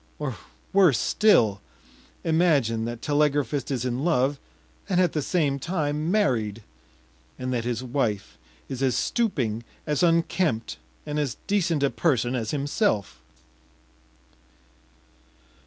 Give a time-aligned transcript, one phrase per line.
[0.17, 0.35] Or
[0.73, 1.61] worse still:
[2.23, 4.39] imagine that telegraphist is in love,
[4.89, 6.63] and at the same time married,
[7.37, 8.35] and that his wife
[8.67, 13.21] is as stooping, as unkempt, and as decent a person as himself.